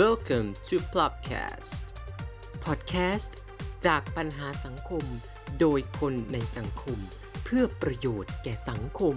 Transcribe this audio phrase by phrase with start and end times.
[0.00, 1.82] Welcome to Plopcast
[2.64, 3.32] Podcast
[3.86, 5.04] จากปัญหาสังคม
[5.60, 6.98] โดยคนในสังคม
[7.44, 9.16] เพื่อประโยชน์แก่สังคม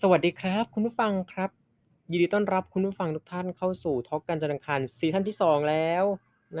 [0.00, 1.50] สวัสดีครับ คุณผู้ฟังครับ
[2.10, 6.04] ยินดีต้อนรับคุณผู้ฟังทุกท่านเข้าสู่ท็อกกันจันทร์อังคารซีซั่นที่ 2 แล้ว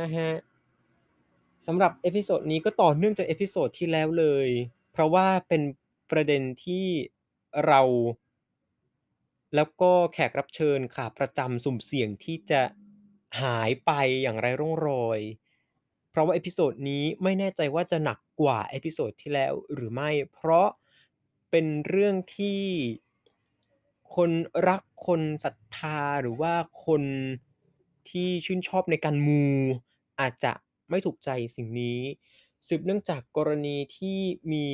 [0.00, 0.30] นะฮะ
[1.66, 4.48] สำหรับ episode นี้ก็ต่อเนื่องจาก episode ที่แล้วเลย
[4.92, 5.62] เพราะว่าเป็น
[6.10, 6.86] ประเด็นที่
[7.66, 7.80] เรา
[9.54, 12.62] แล้วก็แขกรับเชิญขาประจำสุ่มเสี่ยงที่จะ
[13.42, 13.90] หายไป
[14.22, 15.20] อย่างไร้ร่องรอย
[16.10, 20.68] เพราะว่า episode นี้ไม่แน่ใจว่าจะหนักกว่า episode ที่แล้วหรือไม่ เพราะ
[21.50, 22.60] เป็นเรื่องที่
[24.14, 24.30] คน
[24.68, 26.54] รักคนศรัทธาหรือว่า
[26.86, 27.02] คน
[28.10, 29.44] ที่ชื่นชอบในการมู
[30.20, 30.52] อาจจะ
[30.90, 32.00] ไม่ถูกใจสิ่งนี้
[32.66, 34.18] สืบเนื่องจากกรณีที่
[34.52, 34.66] มี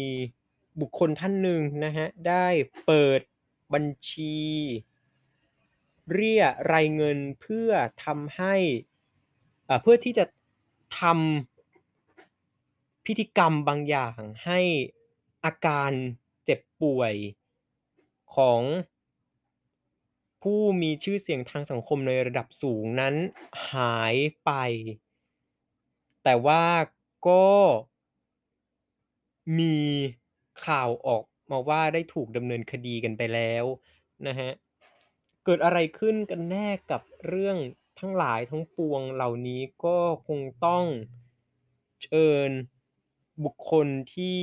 [0.81, 2.47] บุคคลท่านหนึ่งนะฮะได้
[2.87, 3.21] เปิด
[3.75, 4.37] บัญชี
[6.13, 7.71] เรียรายเงินเพื่อ
[8.05, 8.55] ทำให้
[9.69, 10.25] อ่าเพื่อที่จะ
[11.01, 14.61] ทำพิธีกรรมบางอย่างให้
[15.45, 15.93] อาการ
[16.45, 17.15] เจ็บป่วย
[18.37, 18.63] ของ
[20.43, 23.15] ผู้มีชื่อเสียงทางสังคมในระดับสูงนั้น
[23.73, 24.51] หายไป
[26.29, 26.65] แต่ว่า
[27.29, 27.47] ก็
[29.59, 29.77] มี
[30.67, 33.65] ข่าวออกมาว่าได้ถูกดำเนินคดีกันไปแล้ว
[34.27, 34.51] นะฮะ
[35.45, 37.57] เกิดอะไรขึ้นกันแน่กับเรื่อง
[38.01, 40.85] ทั้งหลายทั้งปวงเหล่านี้ก็คงต้อง
[42.03, 42.51] เชิญ
[43.45, 44.41] บุคคลที่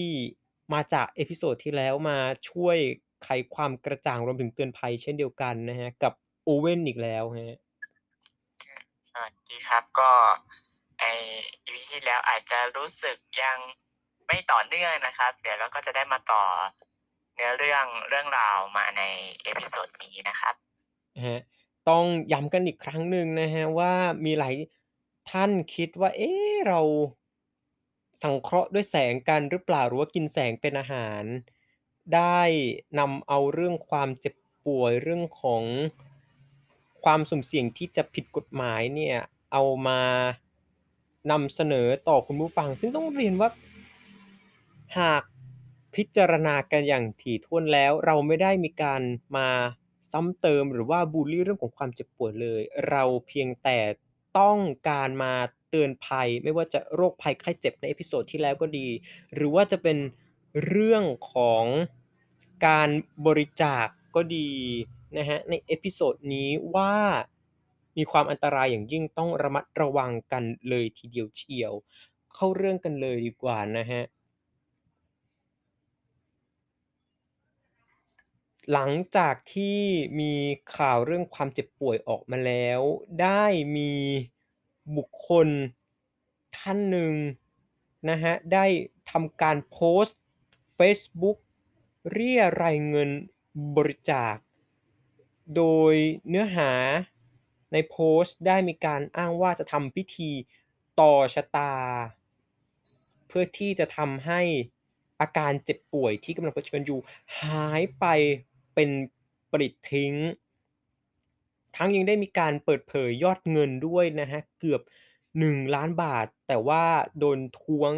[0.73, 2.17] มาจาก episode ที่แล้วมา
[2.49, 2.77] ช่วย
[3.23, 7.57] ไขความกระจ่างรวมถึงเตือนภัยเช่นเดียวกันนะฮะ กับโอเว่นอีกแล้วฮะ
[9.09, 10.11] สวัสดีครับก็
[11.23, 11.25] อ
[11.63, 13.57] EP ที่แล้วอาจจะรู้สึกยัง
[14.27, 16.43] ไม่ต่อเนื่องนะครับ เดี๋ยวเราก็จะได้มาต่อ
[17.33, 19.03] เนื้อเรื่องเรื่องราวมาใน
[19.43, 20.55] episode นี้นะครับ
[21.15, 21.39] นะฮะ
[21.89, 23.93] ต้องย้ำกันอีกครั้งหนึ่งนะฮะว่า
[24.25, 24.55] มีหลาย
[25.31, 26.81] ท่านคิดว่า เอ๊ะเรา
[28.23, 31.23] สังเคราะห์ด้วยแสงกันหรือเปล่าหรือว่ากินแสงเป็นอาหาร
[32.15, 32.41] ได้
[32.99, 34.35] นำเอาเรื่องความเจ็บ
[34.65, 35.63] ป่วยเรื่องของ
[37.03, 39.17] ความสุ่มเสี่ยงที่จะผิดกฎหมายเนี่ย
[39.51, 40.01] เอามา
[41.31, 43.49] นำเสนอต่อคุณผู้ฟัง ซึ่งต้องเรียนว่า
[44.99, 45.23] หาก
[45.95, 49.01] พิจารณากันอย่างถี่ถ้วนแล้ว เราไม่ได้มีการ
[49.37, 49.49] มา
[50.11, 53.77] ซ้ำเติมหรือว่าบูลลี่เรื่องของความเจ็บปวยเลย เราเพียงแต่
[54.39, 54.57] ต้อง
[54.89, 55.33] การมา
[55.69, 58.87] เตือนภัย ไม่ว่าจะโรคภัยไข้เจ็บใน episode ที่แล้วก็ดี
[59.33, 59.97] หรือว่าจะเป็น
[60.67, 61.03] เรื่อง
[61.33, 61.65] ของ
[62.67, 62.89] การ
[63.27, 63.85] บริจาค
[64.15, 64.49] ก็ดี
[65.17, 66.95] นะฮะใน episode นี้ว่า
[67.97, 71.73] มีความอันตรายอย่างยิ่งต้องระมัดระวังกันเลยทีเดียวเชียว
[72.33, 74.03] เข้าเรื่องกันเลยดีกว่านะฮะ
[78.71, 79.79] หลังจากที่
[80.19, 80.33] มี
[80.75, 82.81] ข่าวเรื่องความเจ็บป่วยออกมาแล้ว
[83.21, 83.45] ได้
[83.77, 83.93] มี
[84.97, 85.47] บุคคล
[86.57, 87.13] ท่านหนึ่ง
[88.09, 88.65] นะฮะได้
[89.11, 90.19] ทำการโพสต์
[90.75, 91.37] เฟซบุ๊ก
[92.11, 93.09] เรียรายเงิน
[93.75, 94.35] บริจาค
[95.55, 95.93] โดย
[96.27, 96.71] เนื้อหา
[97.73, 100.31] ในโพสต์ได้มีการอ้างว่าจะทำพิธี
[100.99, 101.73] ต่อชะตา
[103.27, 104.41] เพื่อที่จะทำให้
[105.21, 106.99] อาการเจ็บป่วยที่กำลังเผชิญอยู่
[107.41, 108.05] หายไป
[108.75, 108.89] เป็น
[109.51, 110.13] ปลิดทิ้ง
[111.75, 114.81] ทั้งยังได้มีการเปิดเผยยอดเงินด้วยนะฮะเกือบ
[115.27, 116.83] 1 ล้านบาท แต่ว่า
[117.19, 117.91] โดนท้วง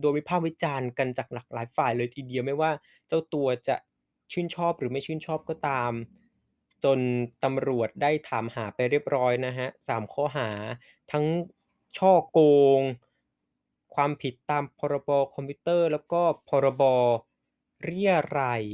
[0.00, 2.70] โดนวิพากษ์วิจารณ์กันจากหลากหลายฝ่ายเลยทีเดียวไม่ว่า
[3.08, 3.76] เจ้าตัวจะ
[4.32, 5.92] ชื่นชอบหรือไม่ชื่นชอบก็ตาม
[6.84, 6.98] จน
[7.44, 10.50] ตำรวจได้ถามหาไปเรียบร้อยนะฮะ3ข้อหา
[11.12, 11.24] ทั้ง
[11.98, 12.40] ช่อโก
[12.78, 12.80] ง
[13.94, 16.82] ความผิดตามพรบคอมพิวเตอร์ แล้วก็พรบ
[17.82, 18.64] เรียรัย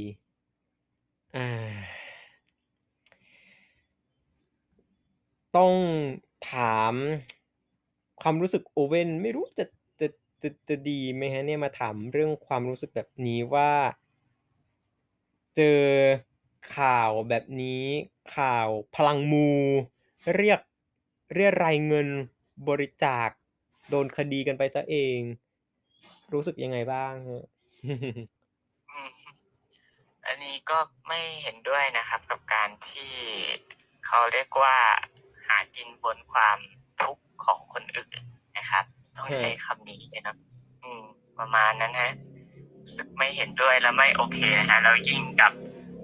[5.57, 5.73] ต้อง
[6.51, 6.93] ถาม
[8.21, 9.65] ความรู้สึกโอเว่นไม่รู้จะ
[9.99, 10.07] จะ
[10.41, 13.71] จะจะดีไหมฮะเนี่ยมาถามเรื่องความรู้สึกแบบนี้ว่า
[15.55, 15.81] เจอ
[16.75, 17.83] ข่าวแบบนี้
[18.37, 19.51] ข่าวพลังมู
[20.35, 20.59] เรียก
[21.33, 22.07] เรียรายเงิน
[22.67, 23.29] บริจาค
[23.89, 25.19] โดนคดีกันไปซะเอง
[26.33, 27.45] รู้สึกยังไงบ้างฮะ
[30.25, 33.13] อันนี้ก็ไม่เห็นด้วยนะครับ กับการที่
[34.05, 34.77] เขาเรียกว่า
[35.47, 36.57] หากินบนความ
[37.01, 38.19] ทุกข์ของคนอื่น
[38.57, 38.85] นะครับ
[39.17, 40.35] ต้องใช้คำนี้เลยนะ
[40.83, 41.03] อืม
[41.39, 42.11] ประมาณนั้นฮะ
[42.79, 45.51] รู้สึกไม่เห็นด้วยและไม่โอเคนะฮะแล้วยิ่งกับ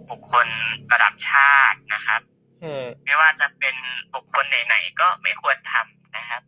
[0.09, 0.47] บุคคล
[0.91, 2.21] ระดับชาตินะครับ
[2.63, 3.75] ฮะไม่ว่าจะเป็น
[4.13, 6.41] บุคคลไหนๆก็ไม่ควรทำนะครับ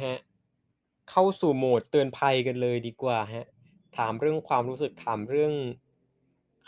[0.00, 0.18] ครับ
[1.10, 3.46] เข้าสู่โหมดเตือนภัยกันเลยดีกว่าครับ
[3.96, 5.54] ถามเรื่องความรู้สึกถามเรื่อง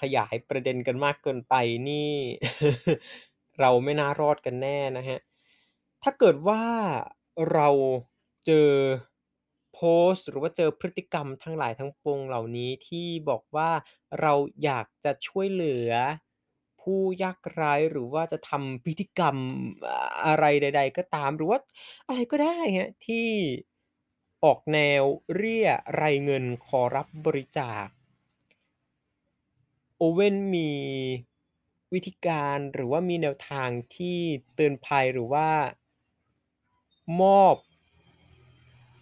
[0.01, 1.55] ขยายประเด็นกันมากเกินไป
[1.89, 2.13] นี่
[3.61, 5.21] เราไม่น่ารอดกันแน่นะครับ
[6.03, 6.63] ถ้าเกิดว่า
[7.53, 7.69] เรา
[8.47, 8.71] เจอ
[9.75, 9.81] โพ
[10.13, 13.71] สต์ หรือว่าเจอพฤติกรรมทั้งหลายทั้งปวงเหล่านี้ที่บอกว่า
[14.21, 14.33] เรา
[14.65, 15.91] อยากจะช่วยเหลือ
[16.81, 19.37] ผู้ยากไร้ หรือว่าจะทำพิธีกรรม
[19.89, 19.91] อ
[20.27, 21.59] อะไรใด ๆ ก็ตาม หรือว่า
[22.09, 23.29] อะไรก็ได้ครับ ที่
[24.45, 25.03] ออกแนว
[25.35, 27.87] เรี่ยไรเงินขอรับบริจาค
[29.97, 30.69] โอเว่นมี
[31.93, 34.19] วิธีการ หรือว่ามีแนวทางที่
[34.55, 35.49] เตือนภัย หรือว่า
[37.21, 37.55] มอบ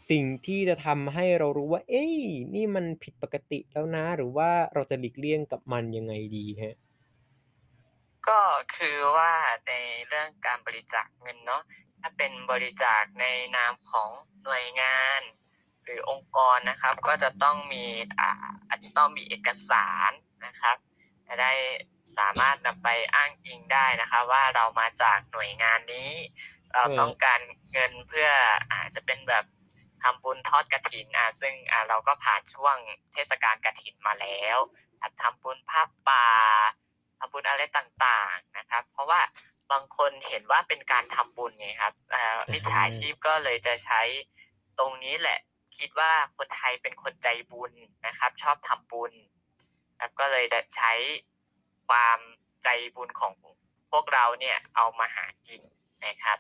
[0.09, 2.17] สิ่งที่จะทำให้เรารู้ว่า เอ๊ย
[2.55, 6.75] นี่มันผิดปกติแล้วนะ หรือว่าเราจะหลีกเลี่ยงกับมันยังไงดีครับ?
[8.29, 8.41] ก็
[8.77, 9.33] คือว่า
[9.69, 9.73] ใน
[10.09, 11.63] เรื่องการบริจาคเงินเนาะ
[12.01, 14.11] ถ้าเป็นบริจาคในนามของ
[14.45, 15.21] หน่วยงาน
[15.85, 17.85] หรือองค์กรนะครับ ก็จะต้องมี
[18.19, 20.11] อ่าอาจจะต้องมีเอกสาร
[20.47, 20.77] นะครับ
[21.27, 21.53] จะได้
[22.19, 26.11] สามารถนำไปอ้างอิงได้นะครับว่าเรามาจากหน่วยงานนี้
[26.75, 27.41] เราต้องการ
[27.73, 28.29] เงินเพื่อ
[28.73, 29.45] อาจจะเป็นแบบ
[30.05, 32.77] ทำบุญทอดกฐินอ่าซึ่งอ่าเราก็ผ่านช่วง
[33.13, 34.59] เทศกาลกฐินมาแล้ว
[35.01, 36.29] อาจทำบุญผ้าป่า
[37.19, 39.21] ทำบุญอะไรต่างๆนะครับ เพราะว่า
[39.73, 44.03] บางคนเห็นว่าเป็นการทำบุญไงครับอ่ามิจฉาชีพก็เลยจะใช้
[44.79, 45.39] ตรงนี้แหละ
[45.79, 47.73] คิดว่าคนไทยเป็นคนใจบุญ
[48.07, 49.13] นะครับ ชอบทำบุญ
[50.01, 50.93] ครับก็เลยจะใช้
[51.89, 52.19] ความ
[52.65, 53.33] ใจบุญของ
[53.91, 55.63] พวกเราเนี่ยเอามาหากิน
[56.07, 56.39] นะครับ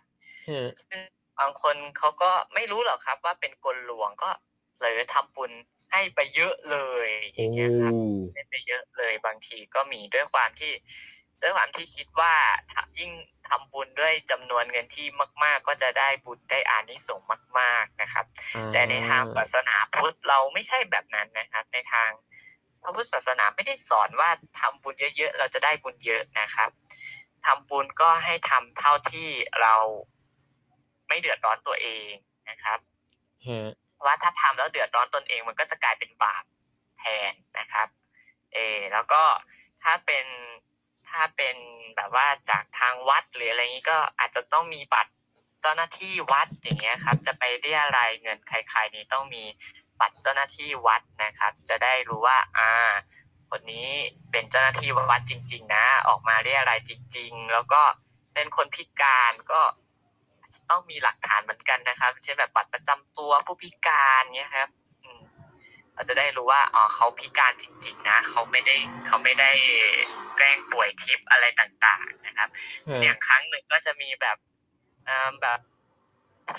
[0.49, 1.03] ครับซึ่ง
[1.40, 4.31] บางคนเขาก็ไม่รู้หรอกครับ ว่าเป็นกลลวงก็
[4.76, 5.52] เผลอทำบุญ
[5.93, 7.93] ให้ไปเยอะเลยโออ้ย่างเงี้ยครับ
[8.35, 10.73] ให้ไปเยอะเลยบางทีก็มีด้วยความที่
[11.43, 12.35] ด้วยความที่คิดว่า
[12.73, 13.12] ทยิ่ง
[13.49, 15.06] ทำบุญด้วยจำนวนเงินที่
[15.44, 17.29] มาก ๆ ก็จะได้บุญได้อานิสงส์
[17.61, 18.26] มาก ๆนะครับ
[18.56, 22.11] อแต่ในทางศาาสนาพุทธเราไม่ใช่แบบนั้นนะครับ ในทาง
[22.82, 24.31] พระพุทธศาสนาไม่ได้สอนว่า
[24.61, 26.70] ทำบุญเยอะๆเราจะได้บุญเยอะนะครับ
[27.46, 29.29] ทำบุญก็ให้ทำเท่าที่
[29.61, 29.75] เรา
[31.09, 32.11] ไม่เดือดร้อนตัวเอง
[32.51, 32.79] นะครับ
[33.47, 36.45] ครับเพราะว่าถ้าทำแล้วเดือดร้อนตนเอง มันก็จะกลายเป็นบาป
[36.99, 37.89] แทนนะครับ
[38.55, 38.59] เอ
[38.93, 39.23] แล้วก็
[39.85, 40.27] ถ้าเป็น
[41.09, 41.57] ถ้าเป็น
[41.97, 45.13] แบบว่าจากทางวัดหรืออะไรงี้ก็อาจจะต้องมีบัตร
[45.63, 49.45] เจ้าหน้าที่วัดอย่างเงี้ยครับ จะไปเรี่ยไรเงินใคร ๆ นี่ต้องมี
[50.01, 52.71] บัตรเจ้าหน้าที่วัดนะครับ จะได้รู้ว่าอา
[53.51, 53.89] คนนี้
[54.31, 57.83] เป็นเจ้าหน้าที่วัดจริง ๆ นะ ออกมาเรี่ยไรจริง ๆ แล้วก็
[58.35, 59.88] เป็นคนพิการก็จ
[60.71, 64.69] ต้องมีหลักฐานเหมือนกันนะครับ เช่นแบบบัตรประจำตัวผู้พิการเงี้ยครับ
[65.05, 65.21] อืม
[65.95, 69.50] เราจะได้รู้ว่าอ๋อเขาพิการจริง ๆ นะเขาไม่ได้เขาไม่ได้
[70.37, 72.49] แกล้งป่วยทิพย์อะไรต่าง ๆ นะครับ
[72.89, 74.37] ครัอย่างบครั้งหนึ่งก็จะมีแบบ
[75.09, 75.61] อ่าแบบ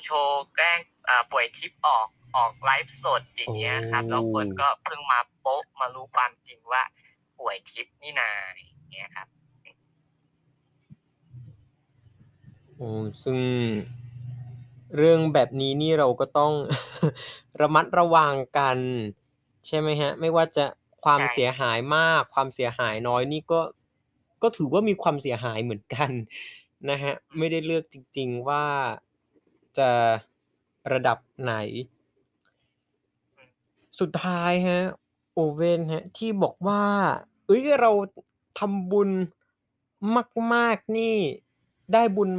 [0.03, 2.07] โชว์แกล้งอ่าป่วยทิพย์ออก
[2.37, 6.83] ออกไลฟ์สดอย่าโองเงี้ยครับแล้วคนก็้เพิ่งมาโป๊ะมารู้ความจริงว่า
[7.39, 9.27] ป่วยทิพย์นี่นาอย่างเงี้ยครับ
[9.63, 9.69] อื
[12.68, 12.89] ม โอ้
[13.23, 13.39] ซึ่ง
[14.97, 16.53] เรื่องแบบนี้นี่เราก็ต้อง
[17.61, 18.77] ระมัดระวังกัน
[19.67, 20.11] ใช่ไหมครับ?
[20.21, 20.65] ไม่ว่าจะ
[21.03, 23.61] ควาใชมเสีย่หายมาก ความเสียหายน้อยนี่ก็
[24.41, 26.11] ก็ถือว่ามีความเสียหายเหมือนกัน
[26.89, 28.65] นะครับอืมไม่ได้เลือกจริง ๆ ว่า
[29.77, 29.91] จะ
[30.93, 31.53] ระดับไหน
[33.37, 33.49] อืม
[33.99, 34.83] สุดท้ายครับ
[35.33, 36.83] โอเว่นครับที่บอกว่า
[37.45, 37.91] เฮ้ยเรา
[38.59, 39.09] ทำบุญ
[40.53, 41.15] มาก ๆ นี่
[41.93, 42.31] ได้บุญ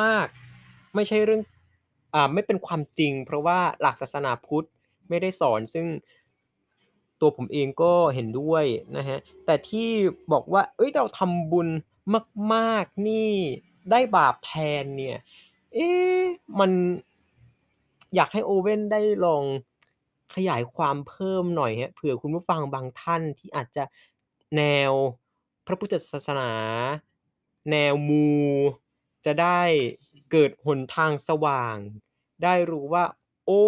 [0.00, 0.26] มาก
[0.94, 1.42] ไม่ใช่เรื่อง
[2.14, 4.66] อ่าไม่เป็นความจริง เพราะว่าหลักศาสนาพุทธ
[5.08, 5.86] ไม่ได้สอนซึ่ง
[7.20, 8.64] ตัวผมเองก็เห็นด้วย
[8.96, 9.88] นะครับแต่ที่
[10.32, 11.68] บอกว่าเฮ้ยเราทำบุญ
[12.54, 13.32] มากๆนี่
[13.90, 14.52] ได้บาปแท
[14.82, 15.18] นเนี่ย
[15.74, 15.88] เอ๊
[16.60, 16.70] มัน
[18.14, 19.44] อยากให้โอเว่นได้ลอง
[20.34, 23.84] ขยายความเพิ่มหน่อยครับเผื่อคุณผู้ฟังบางท่านที่อาจจะ
[24.56, 24.92] แนว
[25.66, 26.50] พระพุทธศาสนา
[27.70, 28.28] แนวมู
[29.28, 29.60] จะได้
[30.32, 31.76] เกิดหนทางสว่าง
[32.44, 33.04] ได้รู้ว่า
[33.46, 33.62] โอ้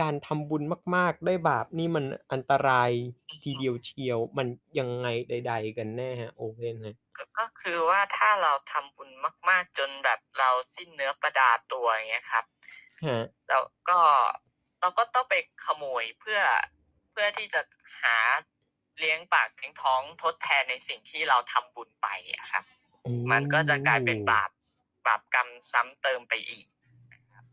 [0.00, 0.62] การทำบุญ
[0.96, 2.90] มาก ๆ ได้บาปนี่มันอันตราย
[3.28, 4.46] อือฮทีเดีึยวเชียว มัน
[4.78, 6.96] ยังไงใด ๆ กันแน่ครับโอเว่นครับ?
[7.16, 9.10] ก็ก็คือว่าถ้าเราทำบุญ
[9.48, 12.44] มาก ๆ จนแบบเราสิ้นเนื้อประดาตัวอย่างเงี้ยครับ
[13.00, 14.00] ครับเราก็
[14.80, 16.40] เราก็ต้องไปขโมยเพื่อ
[17.10, 17.60] เพื่อที่จะ
[18.00, 18.16] หา
[18.98, 22.64] เลี้ยงปากเลี้ยงท้องทดแทนในสิ่งที่เราทำบุญไปอะครับ
[23.02, 24.70] โอ้มันก็จะกลายเป็นบาปส
[25.06, 26.66] บาปกรรมซ้ำเติมไปอีก
[27.12, 27.44] นะครับ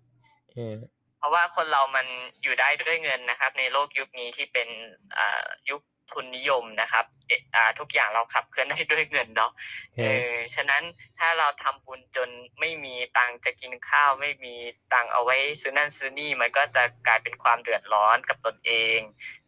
[0.56, 0.78] ครับ
[1.18, 2.08] เพราะว่าคนเรามัน
[2.42, 4.70] อยู่ได้ด้วยเงินนะครับ ในโลกยุคนี้ที่เป็น
[5.18, 9.52] อ่ายุคทุนนิยมนะครับเอะอ่าทุกอย่างเราขับเคลื่อนได้ด้วยเงินเนาะ
[9.98, 10.84] คเอรับอฉะนั้น
[11.20, 14.54] ถ้าเราทำบุญจนไม่มีตังค์จะกินข้าว ไม่มี
[14.94, 19.00] ตังค์เอาไว้ซื้อนั่นซื้อนี่มันก็จะกลายเป็นความเดือดร้อนกับตนเอง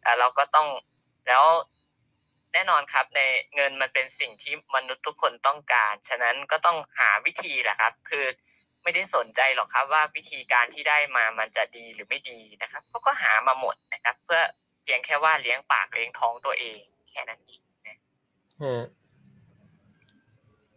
[0.04, 0.68] อ่าเราก็ต้อง
[1.28, 1.44] แล้ว
[2.52, 3.20] แน่นอนครับใน
[3.54, 8.26] เงินมันเป็นสิ่งที่มนุษย์ทุกคนต้องการ ฉะนั้นก็ต้องหาวิธีแหละครับ คือ
[8.82, 14.42] ไม่ได้สนใจหรอกครับว่าวิธีการที่ได้มามันจะดีหรือไม่ดีนะครับเขาก็หามาหมดนะครับ เพื่อ
[14.82, 16.80] เพียงแค่ว่าเลี้ยงปากเลี้ยงท้องตัวเอง
[17.10, 17.98] แค่นั้นเองนะ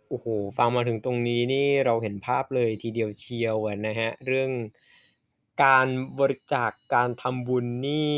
[0.08, 0.25] โอ้โฮ
[0.58, 4.51] ฟังมาถึงตรงนี้นี่เราเห็นภาพเลยทีเดียวเชียวอะนะเรื่อง
[5.63, 5.88] การ
[6.20, 8.15] บริจาคการทำบุญนี่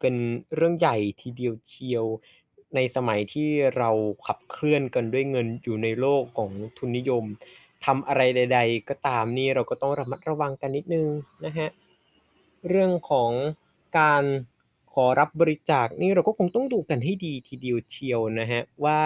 [0.00, 0.14] เป็น
[0.54, 2.04] เรื่องใหญ่ทีเดียวเชียว
[2.74, 3.90] ในสมัยที่เรา
[4.26, 7.24] ขับเคลื่อนกันด้วยเงินอยู่ในโลกของทุนนิยม
[7.84, 11.08] ทำอะไรใด ๆ ก็ตามนี่เราก็ต้องระมัดระวังกันนิดนึง
[11.44, 11.70] นะครับ
[12.68, 13.30] เรื่องของ
[13.98, 14.24] การ
[14.92, 19.00] ขอรับบริจาคนี่เราก็คงต้องดูกันให้ดีทีเดียวเชียวนะครับว่า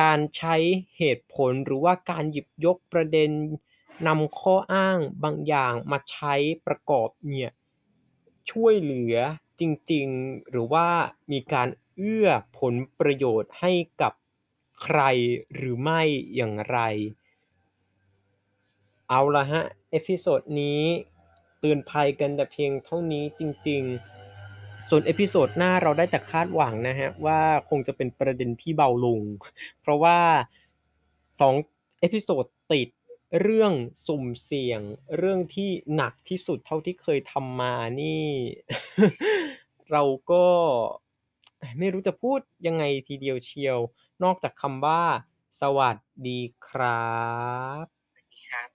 [0.00, 0.56] การใช้
[0.98, 3.30] เหตุผลหรือว่าการหยิบยกประเด็น
[4.06, 6.34] นำข้ออ้างบางอย่างมาใช้
[6.66, 7.50] ประกอบเนี่ย
[8.50, 9.16] ช่วยเหลือ
[9.60, 10.86] จริงๆ หรือว่า
[11.32, 13.72] มีการ เอื้อผลประโยชน์ให้
[14.02, 14.12] กับ
[14.82, 15.00] ใคร
[15.54, 16.02] หรือไม่
[16.34, 16.78] อย่างไร
[19.08, 20.82] เอาละครับ episode นี้
[21.60, 23.82] เตือนภัยกันแต่เพียงเท่านี้จริง
[24.36, 29.22] ๆ ส่วน episode หน้าเราได้แต่คาดหวังนะครับว่าคงจะเป็นประเด็นที่เบาลง
[29.80, 30.18] เพราะว่า
[31.28, 32.88] 2 episode ติด
[33.40, 33.72] เรื่อง
[34.06, 34.80] สุ่มเสี่ยง
[35.16, 38.26] เรื่องที่หนักที่สุดเท่าที่เคยทำมานี่
[39.90, 40.46] เราก็
[41.78, 43.78] ไม่รู้จะพูดยังไงทีเดียวเชียว
[44.22, 45.02] นอกจากคำว่า
[45.60, 45.96] สวัส
[46.28, 47.04] ดีครั
[47.82, 48.73] บ สวัสดีครับ